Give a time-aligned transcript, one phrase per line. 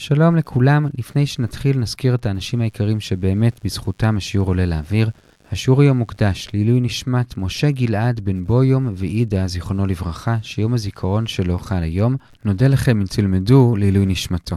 [0.00, 5.10] שלום לכולם, לפני שנתחיל נזכיר את האנשים היקרים שבאמת בזכותם השיעור עולה לאוויר.
[5.52, 11.58] השיעור היום מוקדש לעילוי נשמת משה גלעד בן בויום ועידה, זיכרונו לברכה, שיום הזיכרון שלו
[11.58, 12.16] חל היום.
[12.44, 14.56] נודה לכם אם תלמדו לעילוי נשמתו.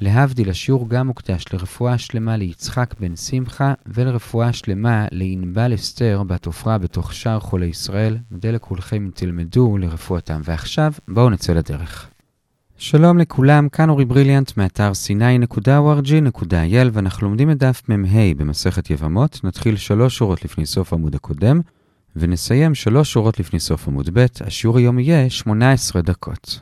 [0.00, 6.78] להבדיל, השיעור גם מוקדש לרפואה שלמה ליצחק בן שמחה ולרפואה שלמה לענבל אסתר בת עופרה
[6.78, 8.18] בתוך שאר חולי ישראל.
[8.30, 10.40] נודה לכולכם אם תלמדו לרפואתם.
[10.44, 12.13] ועכשיו, בואו נצא לדרך.
[12.78, 19.40] שלום לכולם, כאן אורי בריליאנט מאתר sny.org.il ואנחנו לומדים את דף מ"ה במסכת יבמות.
[19.44, 21.60] נתחיל שלוש שורות לפני סוף עמוד הקודם
[22.16, 24.26] ונסיים שלוש שורות לפני סוף עמוד ב'.
[24.40, 26.60] השיעור היום יהיה 18 דקות.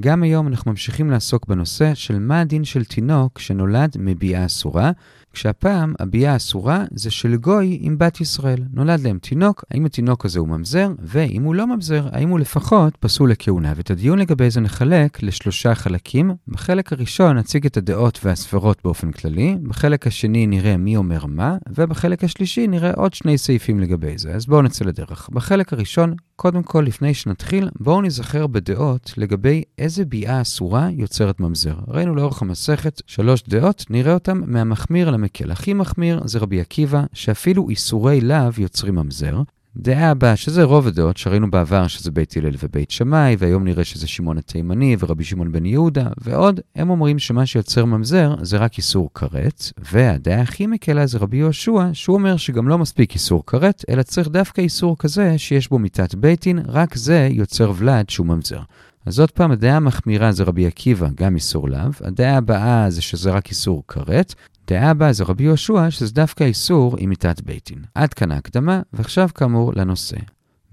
[0.00, 4.90] גם היום אנחנו ממשיכים לעסוק בנושא של מה הדין של תינוק שנולד מביאה אסורה,
[5.34, 8.62] כשהפעם הביאה האסורה זה של גוי עם בת ישראל.
[8.72, 12.96] נולד להם תינוק, האם התינוק הזה הוא ממזר, ואם הוא לא ממזר, האם הוא לפחות
[13.00, 13.72] פסול לכהונה.
[13.76, 16.30] ואת הדיון לגבי זה נחלק לשלושה חלקים.
[16.48, 22.24] בחלק הראשון נציג את הדעות והספרות באופן כללי, בחלק השני נראה מי אומר מה, ובחלק
[22.24, 24.30] השלישי נראה עוד שני סעיפים לגבי זה.
[24.34, 25.28] אז בואו נצא לדרך.
[25.32, 31.74] בחלק הראשון, קודם כל, לפני שנתחיל, בואו נזכר בדעות לגבי איזה ביאה אסורה יוצרת ממזר.
[31.88, 35.50] ראינו לאורך המסכת שלוש דעות, נראה אותן מהמחמיר למקל.
[35.50, 39.42] הכי מחמיר זה רבי עקיבא, שאפילו איסורי לאו יוצרים ממזר.
[39.76, 44.06] דעה הבאה, שזה רוב הדעות, שראינו בעבר שזה בית הלל ובית שמאי, והיום נראה שזה
[44.06, 49.10] שמעון התימני ורבי שמעון בן יהודה, ועוד, הם אומרים שמה שיוצר ממזר זה רק איסור
[49.14, 54.02] כרת, והדעה הכי מקלה זה רבי יהושע, שהוא אומר שגם לא מספיק איסור כרת, אלא
[54.02, 58.60] צריך דווקא איסור כזה שיש בו מיתת ביתין, רק זה יוצר ולד שהוא ממזר.
[59.06, 61.90] אז עוד פעם, הדעה המחמירה זה רבי עקיבא, גם איסור לאו.
[62.00, 64.34] הדעה הבאה זה שזה רק איסור כרת.
[64.66, 67.78] דעה הבאה זה רבי יהושע, שזה דווקא איסור עם מיתת ביתין.
[67.94, 70.16] עד כאן ההקדמה, ועכשיו כאמור לנושא.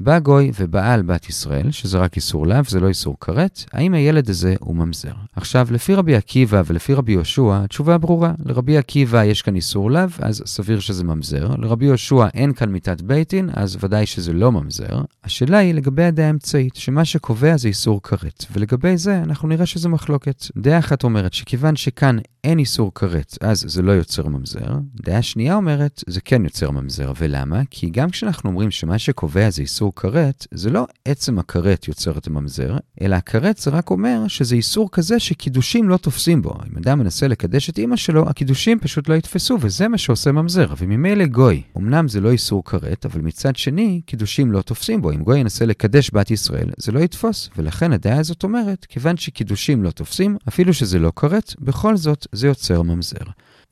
[0.04, 4.30] בא גוי ובעל בת ישראל, שזה רק איסור לאו, זה לא איסור כרת, האם הילד
[4.30, 5.12] הזה הוא ממזר?
[5.36, 8.34] עכשיו, לפי רבי עקיבא ולפי רבי יהושע, התשובה ברורה.
[8.46, 11.50] לרבי עקיבא יש כאן איסור לאו, אז סביר שזה ממזר.
[11.58, 15.02] לרבי יהושע אין כאן מיתת ביתין, אז ודאי שזה לא ממזר.
[15.24, 19.90] השאלה היא לגבי הדעה האמצעית, שמה שקובע זה איסור כרת, ולגבי זה אנחנו נראה שזה
[19.90, 20.46] מחלוקת.
[20.58, 24.76] דעה אחת אומרת שכיוון שכאן אין איסור כרת, אז זה לא יוצר ממזר.
[24.96, 27.12] דעה שנייה אומרת, זה כן יוצר ממזר.
[27.18, 27.62] ולמה?
[27.70, 32.28] כי גם כשאנחנו אומרים שמה שקובע זה איסור כרת, זה לא עצם הכרת יוצר את
[32.28, 36.54] הממזר, אלא הכרת זה רק אומר שזה איסור כזה שקידושים לא תופסים בו.
[36.72, 40.74] אם אדם מנסה לקדש את אימא שלו, הקידושים פשוט לא יתפסו, וזה מה שעושה ממזר.
[40.78, 45.12] וממילא גוי, אמנם זה לא איסור כרת, אבל מצד שני, קידושים לא תופסים בו.
[45.12, 47.50] אם גוי ינסה לקדש בת ישראל, זה לא יתפוס.
[47.58, 52.48] ולכן הדעה הזאת אומרת, כיוון שקידושים לא תופסים, אפילו שזה לא כרת, בכל זאת זה
[52.48, 53.26] יוצר ממזר.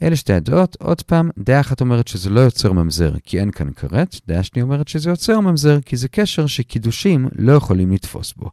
[0.03, 3.71] אלה שתי הדעות, עוד פעם, דעה אחת אומרת שזה לא יוצר ממזר כי אין כאן
[3.73, 8.49] כרת, דעה שנייה אומרת שזה יוצר ממזר כי זה קשר שקידושים לא יכולים לתפוס בו.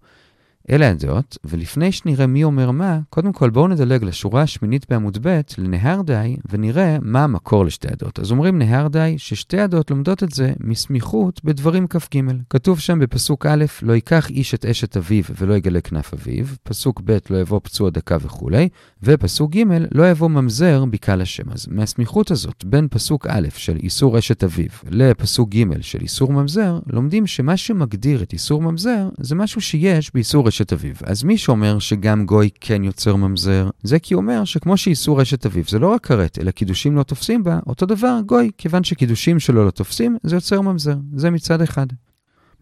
[0.71, 5.41] אלה הדעות, ולפני שנראה מי אומר מה, קודם כל בואו נדלג לשורה השמינית בעמוד ב'
[5.59, 8.19] לנהר די, ונראה מה המקור לשתי הדעות.
[8.19, 12.21] אז אומרים נהר די ששתי הדעות לומדות את זה מסמיכות בדברים כ"ג.
[12.51, 17.01] כתוב שם בפסוק א', לא ייקח איש את אשת אביו ולא יגלה כנף אביו, פסוק
[17.05, 18.69] ב', לא יבוא פצוע דקה וכולי,
[19.07, 19.63] ופסוק ג',
[19.93, 21.51] לא יבוא ממזר בקהל השם.
[21.51, 26.79] אז מהסמיכות הזאת בין פסוק א' של איסור אשת אביו לפסוק ג' של איסור ממזר,
[26.87, 30.95] לומדים שמה שמגדיר את איסור ממזר זה משהו שיש באיסור אשת אביו.
[31.05, 35.65] אז מי שאומר שגם גוי כן יוצר ממזר, זה כי אומר שכמו שאיסור אשת אביו
[35.69, 39.65] זה לא רק כרת, אלא קידושים לא תופסים בה, אותו דבר גוי, כיוון שקידושים שלו
[39.65, 40.97] לא תופסים, זה יוצר ממזר.
[41.15, 41.87] זה מצד אחד.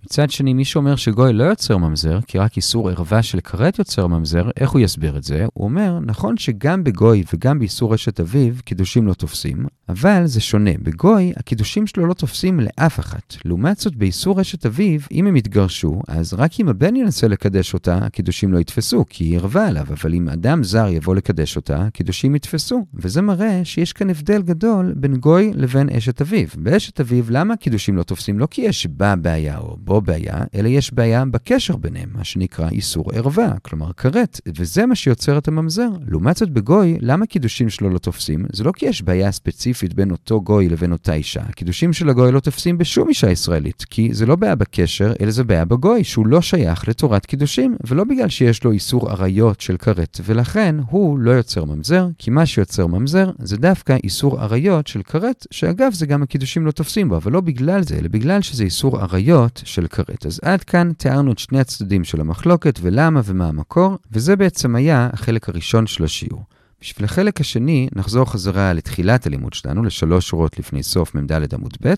[0.05, 4.07] מצד שני, מי שאומר שגוי לא יוצר ממזר, כי רק איסור ערווה של כרת יוצר
[4.07, 5.47] ממזר, איך הוא יסביר את זה?
[5.55, 10.71] הוא אומר, נכון שגם בגוי וגם באיסור אשת אביו, קידושים לא תופסים, אבל זה שונה.
[10.83, 13.37] בגוי, הקידושים שלו לא תופסים לאף אחת.
[13.45, 17.97] לעומת זאת, באיסור אשת אביו, אם הם יתגרשו, אז רק אם הבן ינסה לקדש אותה,
[17.97, 22.35] הקידושים לא יתפסו, כי היא ערווה עליו, אבל אם אדם זר יבוא לקדש אותה, הקידושים
[22.35, 22.87] יתפסו.
[22.95, 26.49] וזה מראה שיש כאן הבדל גדול בין גוי לבין אשת אביו.
[26.57, 28.39] באשת אביו, למה הקידושים לא תופסים?
[28.39, 32.69] לא כי יש בה בעיה או בו בעיה, אלא יש בעיה בקשר ביניהם, מה שנקרא
[32.69, 35.89] איסור ערווה, כלומר כרת, וזה מה שיוצר את הממזר.
[36.09, 38.45] לעומת זאת בגוי, למה קידושים שלו לא תופסים?
[38.53, 41.41] זה לא כי יש בעיה ספציפית בין אותו גוי לבין אותה אישה.
[41.49, 45.45] הקידושים של הגוי לא תופסים בשום אישה ישראלית, כי זה לא בעיה בקשר, אלא זה
[45.45, 50.21] בעיה בגוי, שהוא לא שייך לתורת קידושים, ולא בגלל שיש לו איסור עריות של כרת,
[50.25, 55.47] ולכן הוא לא יוצר ממזר, כי מה שיוצר ממזר זה דווקא איסור עריות של כרת,
[55.51, 59.01] שאגב זה גם הקידושים לא תופסים בו, אבל לא בגלל זה, אלא בגלל שזה איסור
[59.01, 60.27] עריות של כרת.
[60.27, 65.11] אז עד כאן תיארנו את שני הצדדים של המחלוקת ולמה ומה המקור, וזה בעצם היה
[65.13, 66.45] החלק הראשון של השיעור.
[66.81, 71.95] בשביל החלק השני נחזור חזרה לתחילת הלימוד שלנו, לשלוש שורות לפני סוף מ"ד עמוד ב',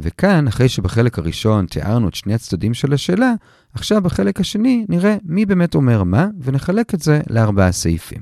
[0.00, 3.32] וכאן, אחרי שבחלק הראשון תיארנו את שני הצדדים של השאלה,
[3.74, 8.20] עכשיו בחלק השני נראה מי באמת אומר מה, ונחלק את זה לארבעה סעיפים.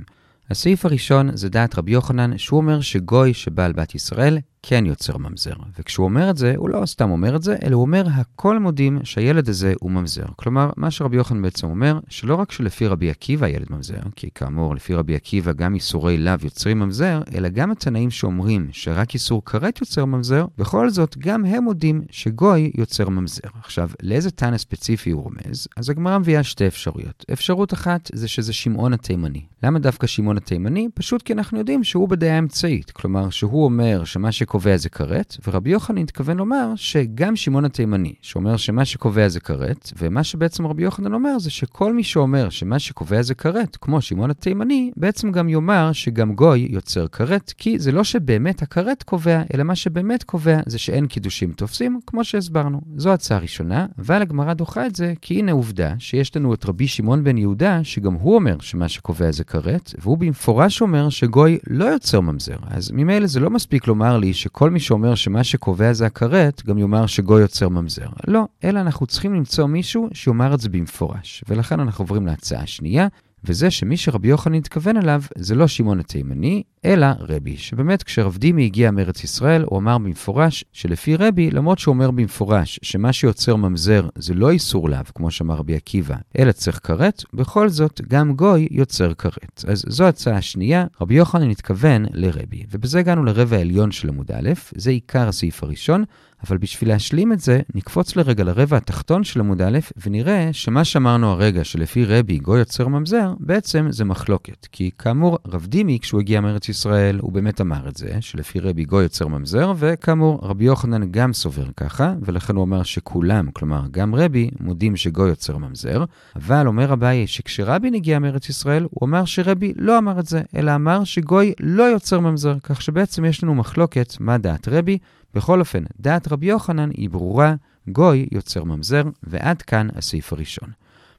[0.51, 5.53] הסעיף הראשון זה דעת רבי יוחנן, שהוא אומר שגוי שבעל בת ישראל כן יוצר ממזר.
[5.79, 8.99] וכשהוא אומר את זה, הוא לא סתם אומר את זה, אלא הוא אומר, הכל מודים
[9.05, 10.27] שהילד הזה הוא ממזר.
[10.37, 14.75] כלומר, מה שרבי יוחנן בעצם אומר, שלא רק שלפי רבי עקיבא הילד ממזר, כי כאמור,
[14.75, 19.81] לפי רבי עקיבא גם איסורי לאו יוצרים ממזר, אלא גם התנאים שאומרים שרק איסור כרת
[19.81, 23.49] יוצר ממזר, בכל זאת, גם הם מודים שגוי יוצר ממזר.
[23.63, 25.69] עכשיו, לאיזה תנא ספציפי הוא רומז?
[25.77, 27.25] אז הגמרא מביאה שתי אפשרויות.
[27.33, 29.43] אפשרות אחת זה שזה שמעון התימני.
[29.63, 30.89] למה דווקא שמעון התימני?
[30.95, 32.91] פשוט כי אנחנו יודעים שהוא בדעה אמצעית.
[32.91, 38.57] כלומר, שהוא אומר שמה שקובע זה כרת, ורבי יוחנן התכוון לומר שגם שמעון התימני, שאומר
[38.57, 43.23] שמה שקובע זה כרת, ומה שבעצם רבי יוחנן אומר זה שכל מי שאומר שמה שקובע
[43.23, 48.05] זה כרת, כמו שמעון התימני, בעצם גם יאמר שגם גוי יוצר כרת, כי זה לא
[48.05, 52.81] שבאמת הכרת קובע, אלא מה שבאמת קובע זה שאין קידושים תופסים, כמו שהסברנו.
[52.97, 56.89] זו הצעה ראשונה, אבל הגמרא דוחה את זה, כי הנה עובדה שיש לנו את רבי
[56.89, 61.85] שמעון בן יהודה, שגם הוא אומר שמה שקובע זה כרת, והוא במפורש אומר שגוי לא
[61.85, 62.57] יוצר ממזר.
[62.67, 66.79] אז ממילא זה לא מספיק לומר לי שכל מי שאומר שמה שקובע זה הכרת, גם
[66.79, 68.09] יאמר שגוי יוצר ממזר.
[68.27, 71.45] לא, אלא אנחנו צריכים למצוא מישהו שיאמר את זה במפורש.
[71.49, 73.07] ולכן אנחנו עוברים להצעה השנייה,
[73.45, 78.65] וזה שמי שרבי יוחנן התכוון אליו זה לא שמעון התימני, אלא רבי, שבאמת כשרב דימי
[78.65, 84.09] הגיע מארץ ישראל, הוא אמר במפורש שלפי רבי, למרות שהוא אומר במפורש שמה שיוצר ממזר
[84.15, 88.69] זה לא איסור לאו, כמו שאמר רבי עקיבא, אלא צריך כרת, בכל זאת גם גוי
[88.71, 89.65] יוצר כרת.
[89.69, 92.63] אז זו הצעה השנייה, רבי יוחנן התכוון לרבי.
[92.71, 96.05] ובזה הגענו לרבע העליון של עמוד א', זה עיקר הסעיף הראשון.
[96.47, 101.31] אבל בשביל להשלים את זה, נקפוץ לרגע לרבע התחתון של עמוד א', ונראה שמה שאמרנו
[101.31, 104.67] הרגע, שלפי רבי גוי יוצר ממזר, בעצם זה מחלוקת.
[104.73, 108.85] כי כאמור, רב דימי, כשהוא הגיע מארץ ישראל, הוא באמת אמר את זה, שלפי רבי
[108.85, 114.15] גוי יוצר ממזר, וכאמור, רבי יוחנן גם סובר ככה, ולכן הוא אומר שכולם, כלומר גם
[114.15, 116.05] רבי, מודים שגוי יוצר ממזר,
[116.37, 120.75] אבל אומר אביי שכשרבין הגיע מארץ ישראל, הוא אמר שרבי לא אמר את זה, אלא
[120.75, 124.99] אמר שגוי לא יוצר ממזר, כך שבעצם יש לנו מחלוקת מה דעת רבי,
[125.35, 127.55] בכל אופן, דעת רבי יוחנן היא ברורה,
[127.89, 130.69] גוי יוצר ממזר, ועד כאן הסעיף הראשון.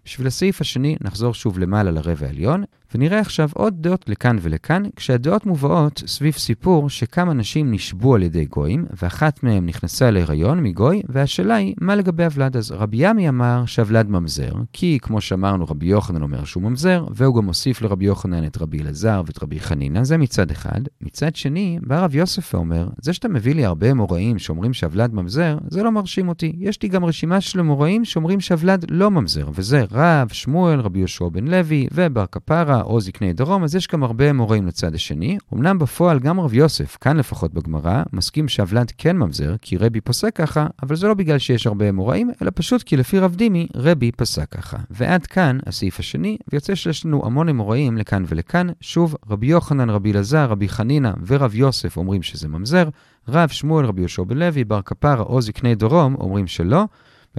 [0.06, 2.64] בשביל הסעיף השני נחזור שוב למעלה לרבע העליון,
[2.96, 8.46] ונראה עכשיו עוד דעות לכאן ולכאן, כשהדעות מובאות סביב סיפור שכמה נשים נשבו על ידי
[8.46, 12.58] גויים, ואחת מהן נכנסה להיריון מגוי, והשאלה היא, מה לגבי הוולד?
[12.58, 17.36] אז רבי ימי אמר שהוולד ממזר, כי כמו שאמרנו, רבי יוחנן אומר שהוא ממזר, והוא
[17.36, 20.82] גם מוסיף לרבי יוחנן את רבי אלעזר ואת רבי חנינא, זה מצד אחד.
[21.02, 25.58] מצד שני, בא רב יוסף ואומר, זה שאתה מביא לי הרבה אמוראים שאומרים שהוולד ממזר,
[25.68, 26.56] זה לא מרשים אותי.
[26.58, 31.30] יש לי גם רשימה של אמוראים שאומרים שהוולד לא ממזר, וזה רב, שמואל, רבי יהושע
[31.30, 35.38] בן לוי ובר כפרה, או זקני דרום, אז יש גם הרבה אמוראים לצד השני.
[35.54, 40.36] אמנם בפועל גם רב יוסף, כאן לפחות בגמרא, מסכים שהוולד כן ממזר, כי רבי פוסק
[40.36, 44.12] ככה, אבל זה לא בגלל שיש הרבה אמוראים, אלא פשוט כי לפי רב דימי, רבי
[44.12, 44.78] פסק ככה.
[44.90, 48.68] ועד כאן הסעיף השני, ויוצא שיש לנו המון אמוראים לכאן ולכאן.
[48.82, 52.90] שוב, רבי יוחנן, רבי אלעזר, רבי חנינא ורב יוסף אומרים שזה ממזר,
[53.28, 56.86] רב שמואל, רבי יהושע לוי, בר כפרה או זקני דרום אומרים שלא.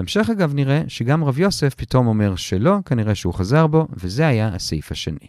[0.00, 4.48] בהמשך אגב נראה שגם רב יוסף פתאום אומר שלא, כנראה שהוא חזר בו, וזה היה
[4.48, 5.26] הסעיף השני.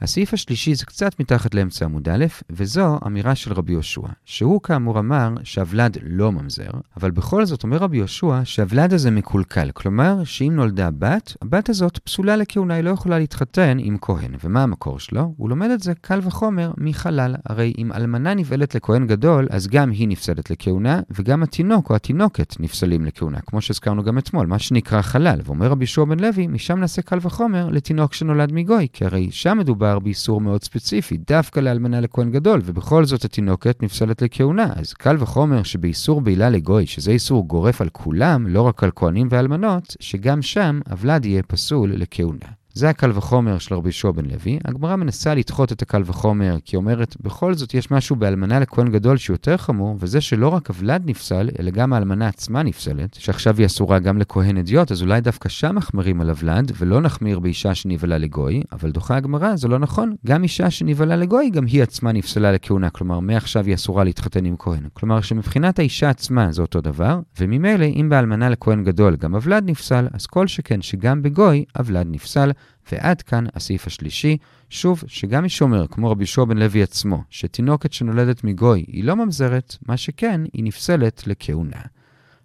[0.00, 4.98] הסעיף השלישי זה קצת מתחת לאמצע עמוד א', וזו אמירה של רבי יהושע, שהוא כאמור
[4.98, 10.52] אמר שהוולד לא ממזר, אבל בכל זאת אומר רבי יהושע שהוולד הזה מקולקל, כלומר שאם
[10.56, 14.34] נולדה בת, הבת הזאת פסולה לכהונה, היא לא יכולה להתחתן עם כהן.
[14.44, 15.34] ומה המקור שלו?
[15.36, 19.90] הוא לומד את זה קל וחומר מחלל, הרי אם אלמנה נבעלת לכהן גדול, אז גם
[19.90, 25.02] היא נפסלת לכהונה, וגם התינוק או התינוקת נפסלים לכהונה, כמו שהזכרנו גם אתמול, מה שנקרא
[25.02, 25.40] חלל.
[25.44, 29.58] ואומר רבי יהושע בן לוי, משם נעשה קל וחומר לתינוק שנולד מגוי, כי הרי שם
[29.58, 34.72] מדובר מדובר באיסור מאוד ספציפי, דווקא לאלמנה לכהן גדול, ובכל זאת התינוקת נפסלת לכהונה.
[34.76, 39.28] אז קל וחומר שבאיסור בעילה לגוי, שזה איסור גורף על כולם, לא רק על כהנים
[39.30, 42.48] ואלמנות, שגם שם הוולד יהיה פסול לכהונה.
[42.78, 44.58] זה הקל וחומר של רבי יהושע בן לוי.
[44.64, 49.16] הגמרא מנסה לדחות את הקל וחומר, כי אומרת, בכל זאת יש משהו באלמנה לכהן גדול
[49.16, 53.98] שיותר חמור, וזה שלא רק הוולד נפסל, אלא גם האלמנה עצמה נפסלת, שעכשיו היא אסורה
[53.98, 58.62] גם לכהן אדיוט, אז אולי דווקא שם מחמירים על הוולד, ולא נחמיר באישה שנבהלה לגוי,
[58.72, 60.14] אבל דוחה הגמרא, זה לא נכון.
[60.26, 64.56] גם אישה שנבהלה לגוי, גם היא עצמה נפסלה לכהונה, כלומר, מעכשיו היא אסורה להתחתן עם
[64.58, 64.88] כהן.
[64.92, 70.06] כלומר, שמבחינת האישה עצמה זה אותו דבר, וממילא, אם באלמנה לכהן גדול גם הוולד נפסל,
[70.12, 72.50] אז כל שכן שגם בגוי הוולד נפסל.
[72.92, 74.36] ועד כאן הסעיף השלישי,
[74.70, 79.16] שוב, שגם מי שאומר, כמו רבי יהושע בן לוי עצמו, שתינוקת שנולדת מגוי היא לא
[79.16, 81.80] ממזרת, מה שכן, היא נפסלת לכהונה.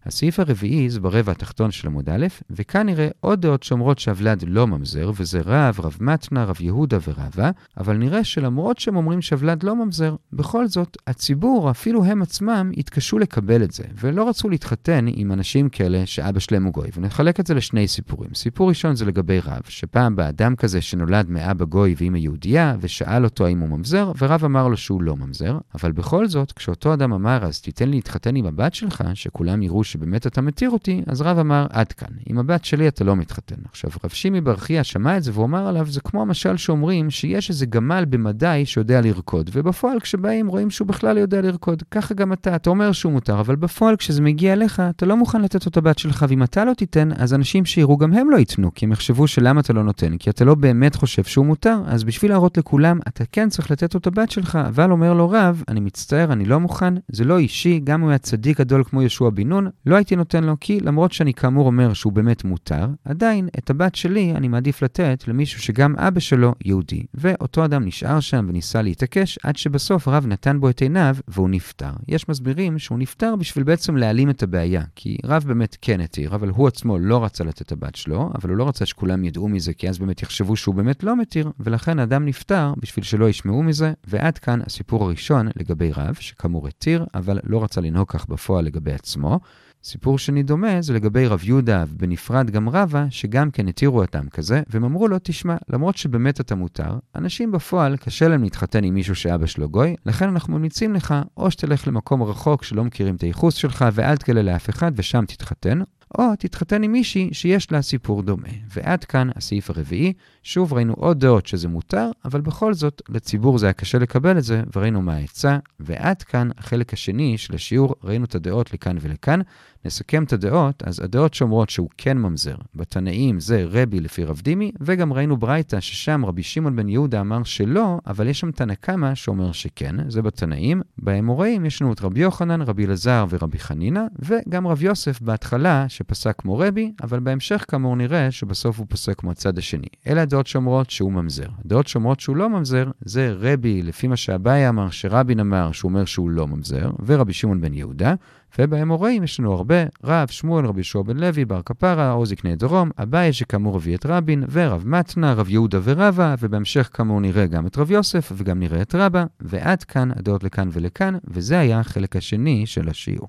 [0.06, 4.68] הסעיף הרביעי זה ברבע התחתון של עמוד א', וכאן נראה עוד דעות שאומרות שהוולד לא
[4.68, 9.86] ממזר, וזה רב, רב מתנה, רב יהודה ורבא, אבל נראה שלמרות שהם אומרים שהוולד לא
[9.86, 15.32] ממזר, בכל זאת, הציבור, אפילו הם עצמם, התקשו לקבל את זה, ולא רצו להתחתן עם
[15.32, 16.90] אנשים כאלה שאבא שלהם הוא גוי.
[16.96, 18.30] ונחלק את זה לשני סיפורים.
[18.34, 23.24] סיפור ראשון זה לגבי רב, שפעם בא אדם כזה שנולד מאבא גוי ואמא יהודייה, ושאל
[23.24, 27.14] אותו האם הוא ממזר, ורב אמר לו שהוא לא ממזר, אבל בכל זאת, כשאותו אדם
[27.14, 31.22] אמר, אז תיתן לי להתחתן עם הבת שלך, שכולם יראו שבאמת אתה מתיר אותי, אז
[31.22, 33.56] רב אמר, עד כאן, עם הבת שלי אתה לא מתחתן.
[33.70, 37.50] עכשיו, רב שימי ברכיה שמע את זה והוא אמר עליו, זה כמו המשל שאומרים שיש
[37.50, 41.84] איזה גמל במדי שיודע לרקוד, ובפועל כשבאים רואים שהוא בכלל יודע לרקוד.
[41.92, 45.42] ככה גם אתה, אתה אומר שהוא מותר, אבל בפועל כשזה מגיע אליך, אתה לא מוכן
[45.42, 48.74] לתת אותו בת שלך, ואם אתה לא תיתן, אז אנשים שיראו גם הם לא ייתנו,
[48.74, 52.04] כי הם יחשבו שלמה אתה לא נותן, כי אתה לא באמת חושב שהוא מותר, אז
[52.04, 55.80] בשביל להראות לכולם, אתה כן צריך לתת אותו בת שלך, אבל אומר לו רב, אני
[55.80, 59.30] מצטער, אני לא מוכן, זה לא אישי, גם אם הוא היה צדיק גדול כמו יהושע
[59.30, 63.50] בן נון, לא הייתי נותן לו, כי למרות שאני כאמור אומר שהוא באמת מותר, עדיין
[63.58, 67.04] את הבת שלי אני מעדיף לתת למישהו שגם אבא שלו יהודי.
[67.14, 71.92] ואותו אדם נשאר שם וניסה להתעקש, עד שבסוף רב נתן בו את עיניו והוא נפטר.
[72.08, 76.50] יש מסבירים שהוא נפטר בשביל בעצם להעלים את הבעיה, כי רב באמת כן התיר, אבל
[76.50, 79.74] הוא עצמו לא רצה לתת את הבת שלו, אבל הוא לא רצה שכולם ידעו מזה,
[79.74, 83.94] כי אז באמת יחשבו שהוא באמת לא מתיר, ולכן האדם נפטר בשביל שלא ישמעו מזה,
[84.08, 88.94] ועד כאן הסיפור הראשון לגבי רב, שכאמור התיר, אבל לא רצה לנהוג כך בפועל לגבי
[88.94, 89.40] עצמו.
[89.86, 94.62] סיפור שני דומה זה לגבי רב יהודה ובנפרד גם רבא, שגם כן התירו אדם כזה,
[94.70, 99.16] והם אמרו לו, תשמע, למרות שבאמת אתה מותר, אנשים בפועל קשה להם להתחתן עם מישהו
[99.16, 103.56] שאבא שלו גוי, לכן אנחנו ממליצים לך, או שתלך למקום רחוק שלא מכירים את הייחוס
[103.56, 105.80] שלך ואל תגלה לאף אחד ושם תתחתן,
[106.18, 108.48] או תתחתן עם מישהי שיש לה סיפור דומה.
[108.76, 110.14] ועד כאן הסעיף הרביעי.
[110.44, 114.44] שוב ראינו עוד דעות שזה מותר, אבל בכל זאת לציבור זה היה קשה לקבל את
[114.44, 115.58] זה, וראינו מה העצה.
[115.80, 119.40] ועד כאן החלק השני של השיעור, ראינו את הדעות לכאן ולכאן.
[119.86, 122.56] נסכם את הדעות, אז הדעות שאומרות שהוא כן ממזר.
[122.76, 127.44] בתנאים זה רבי לפי רב דימי, וגם ראינו ברייתא ששם רבי שמעון בן יהודה אמר
[127.44, 130.82] שלא, אבל יש שם תנא קמא שאומר שכן, זה בתנאים.
[130.98, 136.36] באמוראים יש לנו את רבי יוחנן, רבי אלעזר ורבי חנינא, וגם רב יוסף בהתחלה שפסק
[136.38, 139.88] כמו רבי, אבל בהמשך כאמור נראה שבסוף הוא פוסק כמו הצד השני.
[140.08, 141.48] אלה הדעות שאומרות שהוא ממזר.
[141.66, 146.06] הדעות שאומרות שהוא לא ממזר, זה רבי, לפי מה שאביי אמר, שרבין אמר, שהוא אומר
[146.06, 148.16] שהוא לא ממזר, ורבי שמעון בן יהודה.
[148.60, 152.92] ובאמוראים יש לנו הרבה, רב, שמואל, רבי יהושע בן לוי, בר כפרה, או זקני דרום,
[153.04, 157.78] אביי שכאמור הביא את רבין, ורב מתנה, רב יהודה ורבא, ובהמשך כאמור נראה גם את
[157.78, 162.66] רב יוסף, וגם נראה את רבא, ועד כאן הדעות לכאן ולכאן, וזה היה החלק השני
[162.66, 163.28] של השיעור.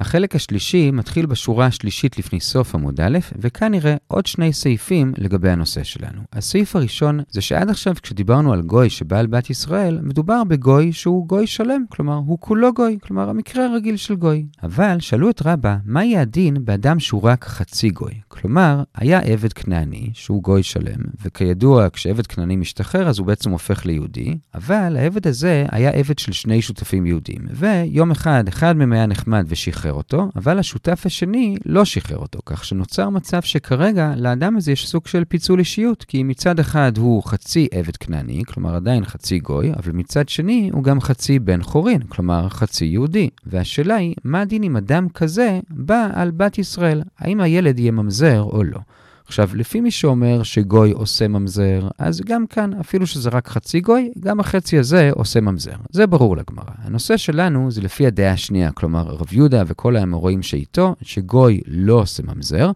[0.00, 5.50] החלק השלישי מתחיל בשורה השלישית לפני סוף עמוד א', וכאן נראה עוד שני סעיפים לגבי
[5.50, 6.20] הנושא שלנו.
[6.32, 11.28] הסעיף הראשון זה שעד עכשיו כשדיברנו על גוי שבא על בת ישראל, מדובר בגוי שהוא
[11.28, 14.46] גוי שלם, כלומר הוא כולו גוי, כלומר המקרה הרגיל של גוי.
[14.62, 18.12] אבל שאלו את רבא, מה יהיה הדין באדם שהוא רק חצי גוי?
[18.28, 23.86] כלומר, היה עבד כנעני שהוא גוי שלם, וכידוע כשעבד כנעני משתחרר אז הוא בעצם הופך
[23.86, 29.06] ליהודי, אבל העבד הזה היה עבד של שני שותפים יהודים, ויום אחד, אחד מהם היה
[29.06, 34.56] נחמד ושחרר שחרר אותו, אבל השותף השני לא שחרר אותו, כך שנוצר מצב שכרגע לאדם
[34.56, 39.04] הזה יש סוג של פיצול אישיות, כי מצד אחד הוא חצי עבד כנעני, כלומר עדיין
[39.04, 43.30] חצי גוי, אבל מצד שני הוא גם חצי בן חורין, כלומר חצי יהודי.
[43.46, 47.02] והשאלה היא, מה הדין אם אדם כזה בא על בת ישראל?
[47.18, 48.78] האם הילד יהיה ממזר או לא?
[49.26, 54.10] עכשיו, לפי מי שאומר שגוי עושה ממזר, אז גם כאן, אפילו שזה רק חצי גוי,
[54.20, 55.76] גם החצי הזה עושה ממזר.
[55.90, 56.64] זה ברור לגמרא.
[56.82, 62.22] הנושא שלנו זה לפי הדעה השנייה, כלומר, רב יהודה וכל האמוראים שאיתו, שגוי לא עושה
[62.22, 62.70] ממזר,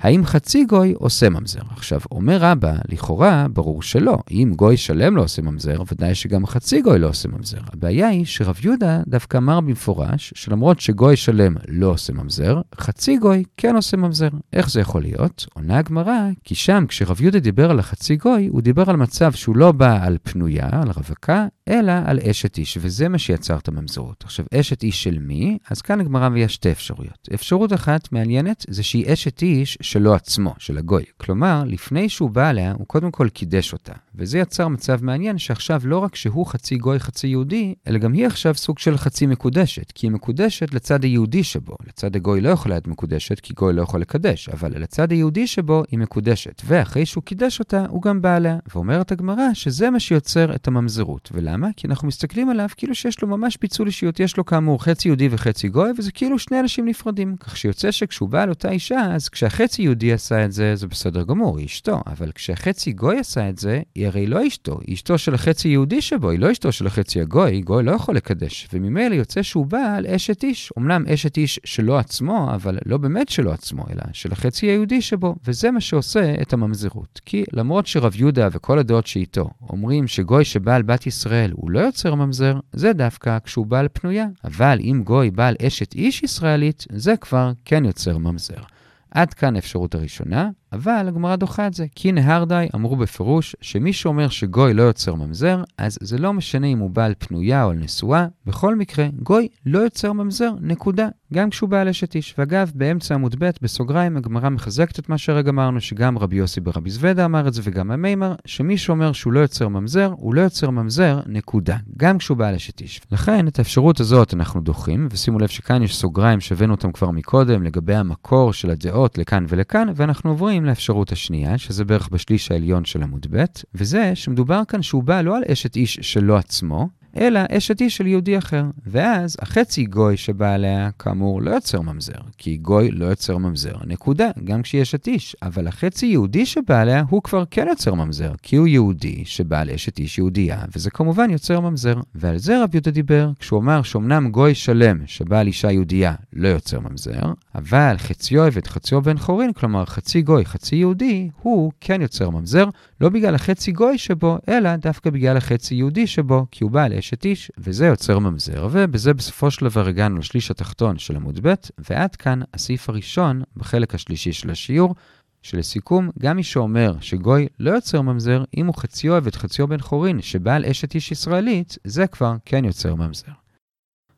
[0.00, 1.60] האם חצי גוי עושה ממזר?
[1.70, 4.18] עכשיו, אומר רבא, לכאורה, ברור שלא.
[4.30, 7.58] אם גוי שלם לא עושה ממזר, ודאי שגם חצי גוי לא עושה ממזר.
[7.72, 13.44] הבעיה היא שרב יהודה דווקא אמר במפורש, שלמרות שגוי שלם לא עושה ממזר, חצי גוי
[13.56, 14.28] כן עושה ממזר.
[14.52, 15.46] איך זה יכול להיות?
[15.54, 19.56] עונה הגמרא, כי שם, כשרב יהודה דיבר על החצי גוי, הוא דיבר על מצב שהוא
[19.56, 24.24] לא בא על פנויה, על רווקה, אלא על אשת איש, וזה מה שיצר את הממזרות.
[24.24, 25.58] עכשיו, אשת איש של מי?
[25.70, 27.28] אז כאן הגמרא מביאה שתי אפשרויות.
[27.34, 31.04] אפשרות אחת מעניינת זה שהיא אשת איש שלו עצמו, של הגוי.
[31.16, 33.92] כלומר, לפני שהוא בא אליה, הוא קודם כל קידש אותה.
[34.14, 38.26] וזה יצר מצב מעניין שעכשיו לא רק שהוא חצי גוי חצי יהודי, אלא גם היא
[38.26, 41.76] עכשיו סוג של חצי מקודשת, כי היא מקודשת לצד היהודי שבו.
[41.86, 45.82] לצד הגוי לא יכולה להיות מקודשת, כי גוי לא יכול לקדש, אבל לצד היהודי שבו
[45.90, 46.62] היא מקודשת.
[46.64, 48.58] ואחרי שהוא קידש אותה, הוא גם בא אליה.
[48.74, 51.28] ואומרת הגמרא שזה מה שיוצר את הממזרות.
[51.32, 51.68] ולמה?
[51.76, 55.28] כי אנחנו מסתכלים עליו כאילו שיש לו ממש פיצול אישיות, יש לו כאמור חצי יהודי
[55.30, 57.36] וחצי גוי, וזה כאילו שני אנשים נפרדים.
[57.40, 60.86] כך שיוצא שכשהוא בא על אותה אישה, אז כשהחצי כשחצי יהודי עשה את זה, זה
[60.86, 64.94] בסדר גמור, היא אשתו, אבל כשחצי גוי עשה את זה, היא הרי לא אשתו, היא
[64.94, 68.68] אשתו של החצי יהודי שבו, היא לא אשתו של החצי הגוי, גוי לא יכול לקדש,
[68.72, 70.72] וממילא יוצא שהוא בעל אשת איש.
[70.78, 75.34] אמנם אשת איש שלו עצמו, אבל לא באמת שלו עצמו, אלא של החצי היהודי שבו,
[75.44, 77.20] וזה מה שעושה את הממזרות.
[77.26, 82.14] כי למרות שרב יהודה וכל הדעות שאיתו אומרים שגוי שבעל בת ישראל הוא לא יוצר
[82.14, 84.26] ממזר, זה דווקא כשהוא בעל פנויה.
[84.44, 88.79] אבל אם גוי בעל אשת איש ישראלית, זה כבר כן יוצר ממזר.
[89.10, 94.28] עד כאן האפשרות הראשונה, אבל הגמרא דוחה את זה, כי נהרדאי אמרו בפירוש שמי שאומר
[94.28, 98.76] שגוי לא יוצר ממזר, אז זה לא משנה אם הוא בעל פנויה או נשואה, בכל
[98.76, 101.08] מקרה, גוי לא יוצר ממזר, נקודה.
[101.34, 102.34] גם כשהוא בעל אשת איש.
[102.38, 106.90] ואגב, באמצע עמוד ב', בסוגריים, הגמרא מחזקת את מה שהרגע אמרנו, שגם רבי יוסי ברבי
[106.90, 110.70] זוודה אמר את זה וגם המימר, שמי שאומר שהוא לא יוצר ממזר, הוא לא יוצר
[110.70, 111.76] ממזר, נקודה.
[111.96, 113.00] גם כשהוא בעל אשת איש.
[113.12, 117.62] לכן, את האפשרות הזאת אנחנו דוחים, ושימו לב שכאן יש סוגריים שהבאנו אותם כבר מקודם,
[117.62, 123.02] לגבי המקור של הדעות לכאן ולכאן, ואנחנו עוברים לאפשרות השנייה, שזה בערך בשליש העליון של
[123.02, 127.80] עמוד ב', וזה שמדובר כאן שהוא בא לא על אשת איש שלו עצמו, אלא אשת
[127.80, 128.64] איש של יהודי אחר.
[128.86, 134.30] ואז החצי גוי שבא עליה, כאמור, לא יוצר ממזר, כי גוי לא יוצר ממזר, נקודה,
[134.44, 135.36] גם כשהיא אשת איש.
[135.42, 139.98] אבל החצי יהודי שבא עליה, הוא כבר כן יוצר ממזר, כי הוא יהודי שבא לאשת
[139.98, 141.94] איש יהודייה, וזה כמובן יוצר ממזר.
[142.14, 146.48] ועל זה רב יהודה דיבר, כשהוא אמר שאומנם גוי שלם שבא על אישה יהודייה לא
[146.48, 152.02] יוצר ממזר, אבל חציו עבד, חציו בן חורין, כלומר חצי גוי, חצי יהודי, הוא כן
[152.02, 152.64] יוצר ממזר,
[153.00, 157.24] לא בגלל החצי גוי שבו, אלא דווקא בגלל החצי יהודי שבו, כי הוא בא לאשת
[157.24, 161.54] איש, וזה יוצר ממזר, ובזה בסופו של דבר הגענו לשליש התחתון של עמוד ב',
[161.90, 164.94] ועד כאן הסעיף הראשון בחלק השלישי של השיעור,
[165.42, 170.22] שלסיכום, גם מי שאומר שגוי לא יוצר ממזר, אם הוא חציו עבד חציו בן חורין,
[170.22, 173.32] שבעל אשת איש ישראלית, זה כבר כן יוצר ממזר.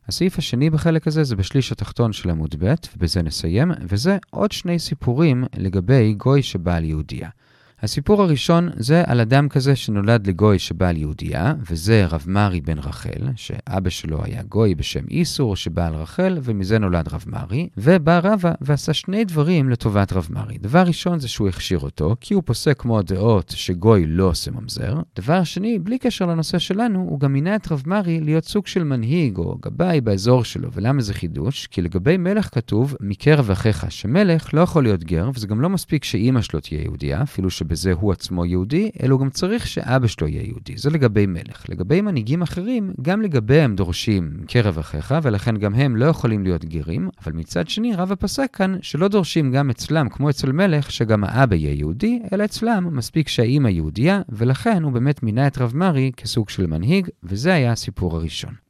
[0.09, 4.79] הסעיף השני בחלק הזה זה בשליש התחתון של עמוד ב', ובזה נסיים, וזה עוד שני
[4.79, 7.29] סיפורים לגבי גוי שבעל יהודייה.
[7.83, 13.29] הסיפור הראשון זה על אדם כזה שנולד לגוי שבעל יהודייה, וזה רב מרי בן רחל,
[13.37, 18.93] שאבא שלו היה גוי בשם איסור שבעל רחל, ומזה נולד רב מרי, ובא רבא ועשה
[18.93, 20.59] שני דברים לטובת רב מרי.
[20.59, 25.01] דבר ראשון זה שהוא הכשיר אותו, כי הוא פוסק כמו הדעות שגוי לא עושה ממזר.
[25.17, 28.85] דבר שני, בלי קשר לנושא שלנו, הוא גם מינה את רב מרי להיות סוג של
[28.85, 30.73] מנהיג או גבאי באזור שלו.
[30.73, 31.67] ולמה זה חידוש?
[31.67, 36.05] כי לגבי מלך כתוב, מקרב אחיך, שמלך לא יכול להיות גר, וזה גם לא מספיק
[36.05, 40.29] שאימא שלו תהיה יהודייה, אפילו שבזה הוא עצמו יהודי, אלא הוא גם צריך שאבא שלו
[40.29, 40.77] יהיה יהודי.
[40.77, 41.65] זה לגבי מלך.
[41.69, 47.09] לגבי מנהיגים אחרים, גם לגביהם דורשים קרב אחיך, ולכן גם הם לא יכולים להיות גרים,
[47.25, 51.57] אבל מצד שני, רב הפסק כאן שלא דורשים גם אצלם, כמו אצל מלך, שגם האבא
[51.57, 56.49] יהיה יהודי, אלא אצלם מספיק שהאימא יהודייה, ולכן הוא באמת מינה את רב מרי כסוג
[56.49, 58.62] של מנהיג, וזה היה הסיפור הראשון.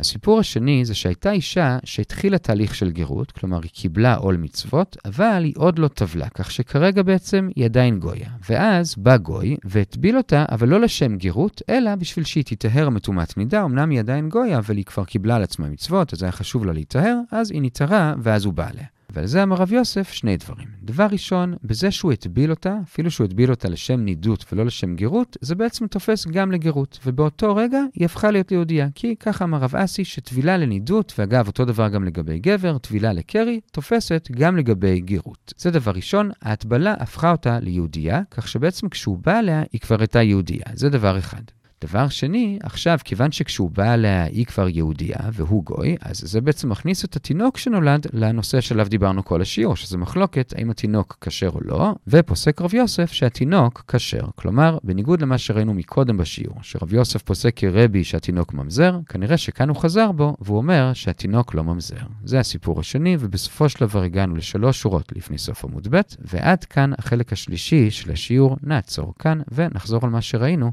[0.00, 5.42] הסיפור השני זה שהייתה אישה שהתחילה תהליך של גרות, כלומר היא קיבלה עול מצוות, אבל
[5.44, 8.28] היא עוד לא טבלה, כך שכרגע בעצם היא עדיין גויה.
[8.50, 13.64] ואז בא גוי והטביל אותה, אבל לא לשם גרות, אלא בשביל שהיא תיטהר מטומאת מידה,
[13.64, 16.72] אמנם היא עדיין גויה, אבל היא כבר קיבלה על עצמה מצוות, אז היה חשוב לה
[16.72, 18.86] להיטהר, אז היא נטהרה, ואז הוא בא עליה.
[19.12, 20.68] ועל זה אמר רב יוסף שני דברים.
[20.90, 25.36] דבר ראשון, בזה שהוא הטביל אותה, אפילו שהוא הטביל אותה לשם נידות ולא לשם גירות,
[25.40, 26.98] זה בעצם תופס גם לגירות.
[27.06, 28.88] ובאותו רגע היא הפכה להיות ליהודייה.
[28.94, 33.60] כי ככה אמר רב אסי, שטבילה לנידות, ואגב, אותו דבר גם לגבי גבר, טבילה לקרי,
[33.72, 35.52] תופסת גם לגבי גירות.
[35.56, 40.22] זה דבר ראשון, ההטבלה הפכה אותה ליהודייה, כך שבעצם כשהוא בא אליה, היא כבר הייתה
[40.22, 40.64] יהודייה.
[40.74, 41.42] זה דבר אחד.
[41.84, 46.68] דבר שני, עכשיו, כיוון שכשהוא בא אליה היא כבר יהודייה והוא גוי, אז זה בעצם
[46.68, 51.60] מכניס את התינוק שנולד לנושא שעליו דיברנו כל השיעור, שזה מחלוקת האם התינוק כשר או
[51.64, 54.24] לא, ופוסק רב יוסף שהתינוק כשר.
[54.34, 59.76] כלומר, בניגוד למה שראינו מקודם בשיעור, שרב יוסף פוסק כרבי שהתינוק ממזר, כנראה שכאן הוא
[59.76, 61.96] חזר בו, והוא אומר שהתינוק לא ממזר.
[62.24, 66.90] זה הסיפור השני, ובסופו של דבר הגענו לשלוש שורות לפני סוף עמוד ב', ועד כאן
[66.98, 68.56] החלק השלישי של השיעור.
[68.62, 70.72] נעצור כאן ונחזור על מה שראינו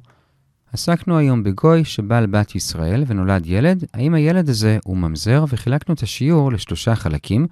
[0.73, 5.95] עסקנו היום בגוי שבא על בת ישראל ונולד ילד, האם הילד הזה הוא ממזר, וחילקנו
[5.95, 7.47] את השיעור לשלושה חלקים.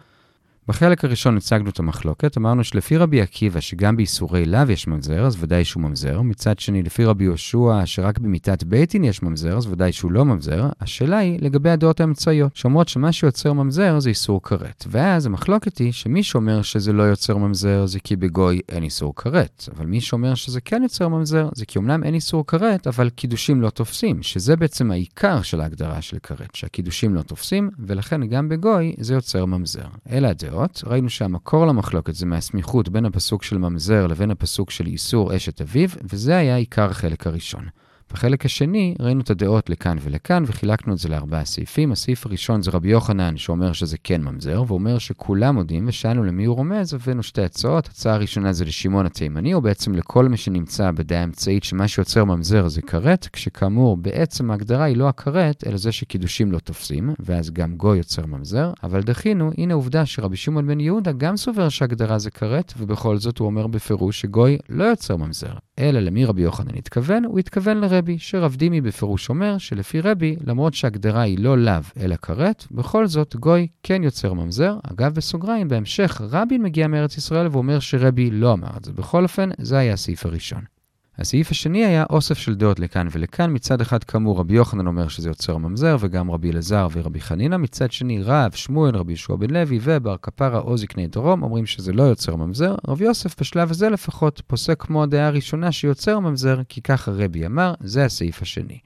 [0.68, 5.36] בחלק הראשון הצגנו את המחלוקת, אמרנו שלפי רבי עקיבא, שגם באיסורי לאו יש ממזר, אז
[5.40, 6.22] ודאי שהוא ממזר.
[6.22, 10.26] מצד שני, לפי רבי יהושע, שרק במיתת בית דין יש ממזר, אז ודאי שהוא לא
[10.26, 10.70] ממזר.
[10.82, 14.86] השאלה היא לגבי הדעות האמצעיות, שאומרות שמה שיוצר ממזר זה איסור כרת.
[14.88, 19.70] ואז המחלוקת היא שמי שאומר שזה לא יוצר ממזר זה כי בגוי אין איסור כרת.
[19.76, 23.62] אבל מי שאומר שזה כן יוצר ממזר זה כי אמנם אין איסור כרת, אבל קידושים
[23.62, 28.96] לא תופסים, שזה בעצם העיקר של ההגדרה של כרת, שהקידושים לא תופסים, ולכן גם בגוי
[29.00, 29.88] זה יוצר ממזר.
[30.12, 30.55] אלה הדעות.
[30.56, 35.62] הדעות, ראינו שהמקור למחלוקת זה מהסמיכות בין הפסוק של ממזר לבין הפסוק של איסור אשת
[35.62, 37.66] אביו, וזה היה עיקר החלק הראשון.
[38.14, 41.92] בחלק השני ראינו את הדעות לכאן ולכאן וחילקנו את זה לארבעה סעיפים.
[41.92, 46.56] הסעיף הראשון זה רבי יוחנן שאומר שזה כן ממזר, ואומר שכולם מודים, ושאלנו למי הוא
[46.56, 47.88] רומז, הבאנו שתי הצעות.
[47.88, 52.68] הצעה הראשונה זה לשמעון התימני, או בעצם לכל מי שנמצא בדעה אמצעית שמה שיוצר ממזר
[52.68, 57.76] זה כרת, כשכאמור בעצם ההגדרה היא לא הכרת, אלא זה שקידושים לא תופסים, ואז גם
[57.76, 58.72] גוי יוצר ממזר.
[58.84, 63.38] אבל דחינו, הנה עובדה שרבי שמעון בן יהודה גם סובר שהגדרה זה כרת, ובכל זאת
[63.38, 65.65] הוא אומר בפירוש שגוי לא יוצר ממזר.
[65.80, 67.26] אלא למי רבי יוחנן התכוון?
[67.26, 72.16] הוא התכוון לרבי, שרב דימי בפירוש אומר שלפי רבי, למרות שההגדרה היא לא לאו אלא
[72.16, 74.78] כרת, בכל זאת גוי כן יוצר ממזר.
[74.92, 78.92] אגב, בסוגריים, בהמשך רבין מגיע מארץ ישראל ואומר שרבי לא אמר את זה.
[78.92, 80.75] בכל אופן, זה היה הסעיף הראשון.
[81.18, 83.54] הסעיף השני היה אוסף של דעות לכאן ולכאן.
[83.54, 87.58] מצד אחד, כאמור, רבי יוחנן אומר שזה יוצר ממזר, וגם רבי אלעזר ורבי חנינא.
[87.58, 91.94] מצד שני, רב, שמואל, רבי ישוע בן לוי ובר כפרה או זקני דרום אומרים שזה
[91.94, 92.76] לא יוצר ממזר.
[92.88, 97.74] רבי יוסף, בשלב הזה לפחות, פוסק כמו הדעה הראשונה שיוצר ממזר, כי ככה רבי אמר,
[97.80, 98.80] זה הסעיף השני.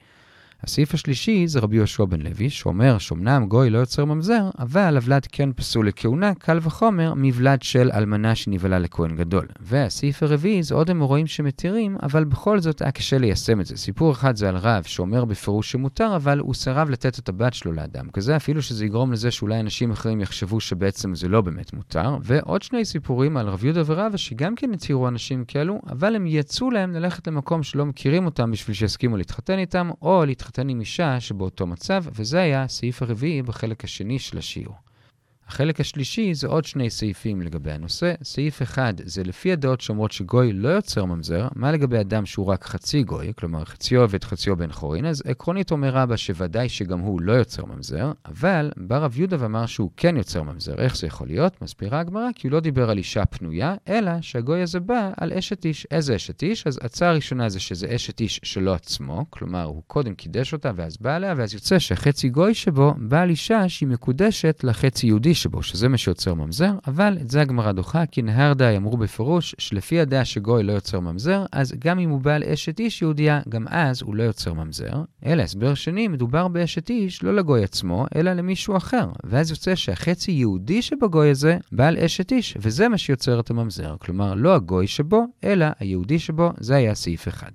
[0.64, 5.26] הסעיף השלישי זה רבי יהושע בן לוי, שאומר שאומנם גוי לא יוצר ממזר, אבל הוולד
[5.32, 9.46] כן פסול לכהונה, קל וחומר, מבלד של אלמנה שנבהלה לכהן גדול.
[9.60, 13.76] והסעיף הרביעי זה עוד אמוראים שמתירים, אבל בכל זאת היה קשה ליישם את זה.
[13.76, 17.72] סיפור אחד זה על רב שאומר בפירוש שמותר, אבל הוא סירב לתת את הבת שלו
[17.72, 22.16] לאדם כזה, אפילו שזה יגרום לזה שאולי אנשים אחרים יחשבו שבעצם זה לא באמת מותר.
[22.22, 26.70] ועוד שני סיפורים על רב יהודה ורבא שגם כן התירו אנשים כאלו, אבל הם יצאו
[26.70, 31.20] להם ללכת למקום שלא מכירים אותם בשביל שיסכימו להתחתן איתם, או להתחתן להתחתן עם אישה
[31.20, 34.74] שבאותו מצב, וזה היה הסעיף הרביעי בחלק השני של השיעור.
[35.50, 38.14] החלק השלישי זה עוד שני סעיפים לגבי הנושא.
[38.22, 42.64] סעיף אחד זה לפי הדעות שאומרות שגוי לא יוצר ממזר, מה לגבי אדם שהוא רק
[42.64, 47.20] חצי גוי, כלומר חציו עובד חציו בן חורין, אז עקרונית אומר רבא שוודאי שגם הוא
[47.20, 50.74] לא יוצר ממזר, אבל בא רב יהודה ואמר שהוא כן יוצר ממזר.
[50.78, 51.62] איך זה יכול להיות?
[51.62, 55.64] מסבירה הגמרא, כי הוא לא דיבר על אישה פנויה, אלא שהגוי הזה בא על אשת
[55.64, 55.86] איש.
[55.90, 56.66] איזה אשת איש?
[56.66, 60.96] אז הצעה הראשונה זה שזה אשת איש שלו עצמו, כלומר הוא קודם קידש אותה ואז
[61.00, 65.62] בא עליה, ואז יוצא שהחצי גוי שבו בא על אישה שהיא מקודשת לחצי יהודי שבו,
[65.62, 70.00] שזה מה שיוצר ממזר, אבל את זה הגמרא דוחה, כי נהר די אמרו בפירוש שלפי
[70.00, 74.02] הדעה שגוי לא יוצר ממזר, אז גם אם הוא בעל אשת איש יהודייה, גם אז
[74.02, 75.02] הוא לא יוצר ממזר.
[75.26, 79.08] אלא הסבר שני, מדובר באשת איש לא לגוי עצמו, אלא למישהו אחר.
[79.24, 83.96] ואז יוצא שהחצי יהודי שבגוי הזה בעל אשת איש, וזה מה שיוצר את הממזר.
[84.00, 87.50] כלומר, לא הגוי שבו, אלא היהודי שבו, זה היה סעיף אחד.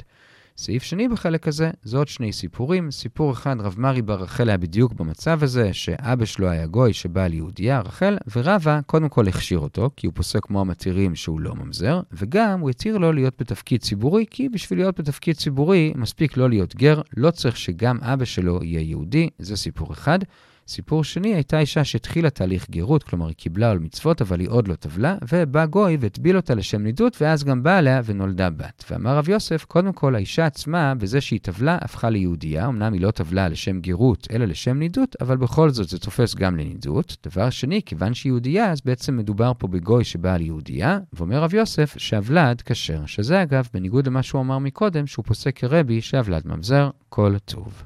[0.58, 2.92] סעיף שני בחלק הזה, זה עוד שני סיפורים.
[2.92, 7.28] סיפור אחד, רב מרי בר רחל היה בדיוק במצב הזה, שאבא שלו היה גוי שבא
[7.28, 12.02] ליהודייה, רחל, ורבא קודם כל הכשיר אותו, כי הוא פוסק כמו המתירים שהוא לא ממזר,
[12.12, 16.76] וגם הוא התיר לו להיות בתפקיד ציבורי, כי בשביל להיות בתפקיד ציבורי מספיק לא להיות
[16.76, 20.20] גר, לא צריך שגם אבא שלו יהיה יהודי, זה סיפור אחד.
[20.68, 24.68] סיפור שני, הייתה אישה שהתחילה תהליך גרות, כלומר היא קיבלה על מצוות, אבל היא עוד
[24.68, 28.84] לא טבלה, ובא גוי והטביל אותה לשם נידות, ואז גם באה עליה ונולדה בת.
[28.90, 33.12] ואמר רב יוסף, קודם כל האישה עצמה, בזה שהיא טבלה, הפכה ליהודייה, אמנם היא לא
[33.12, 37.18] טבלה לשם גרות, אלא לשם נידות, אבל בכל זאת זה תופס גם לנידות.
[37.26, 41.98] דבר שני, כיוון שהיא יהודייה, אז בעצם מדובר פה בגוי שבא ליהודייה, ואומר רב יוסף
[41.98, 47.36] שהוולד כשר, שזה אגב, בניגוד למה שהוא אמר מקודם, שהוא פוסק כרבי שהוולד ממזר, כל
[47.46, 47.84] טוב.